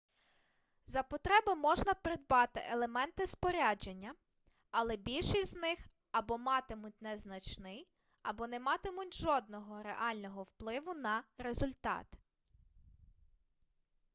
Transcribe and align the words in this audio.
за 0.85 1.03
потреби 1.03 1.55
можна 1.55 1.93
придбати 1.93 2.61
елементи 2.69 3.27
спорядження 3.27 4.15
але 4.71 4.97
більшість 4.97 5.45
з 5.47 5.53
них 5.53 5.79
або 6.11 6.37
матимуть 6.37 7.01
незначний 7.01 7.87
або 8.21 8.47
не 8.47 8.59
матимуть 8.59 9.13
жодного 9.21 9.83
реального 9.83 10.43
впливу 10.43 10.93
на 10.93 11.23
результат 11.37 12.17